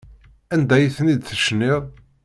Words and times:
Anda 0.53 0.73
ay 0.77 0.87
ten-id-tecniḍ? 0.95 1.83